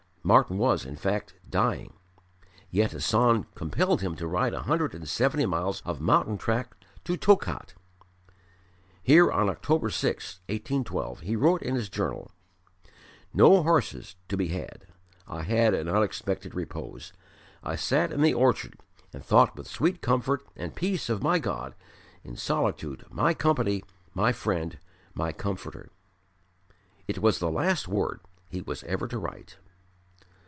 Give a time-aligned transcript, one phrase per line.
[0.23, 1.93] Martyn was, in fact, dying;
[2.69, 7.17] yet Hassan compelled him to ride a hundred and seventy miles of mountain track to
[7.17, 7.73] Tokat.
[9.01, 12.29] Here, on October 6th, 1812, he wrote in his journal:
[13.33, 14.85] "No horses to be had,
[15.27, 17.13] I had an unexpected repose.
[17.63, 18.79] I sat in the orchard
[19.11, 21.73] and thought with sweet comfort and peace of my God
[22.23, 23.83] in solitude my Company,
[24.13, 24.77] my Friend,
[25.15, 25.89] my Comforter."
[27.07, 28.19] It was the last word
[28.51, 29.57] he was ever to write.